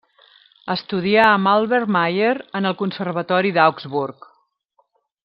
Estudià 0.75 1.25
amb 1.33 1.51
Albert 1.51 1.91
Mayer 1.97 2.31
en 2.61 2.69
el 2.71 2.77
Conservatori 2.83 3.53
d'Augsburg. 3.59 4.31